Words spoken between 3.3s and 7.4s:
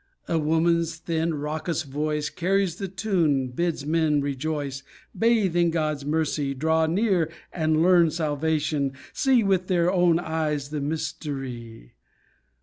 bids men rejoice, Bathe in God's mercy, Draw near